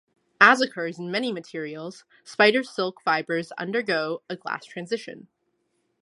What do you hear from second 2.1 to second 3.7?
spider silk fibers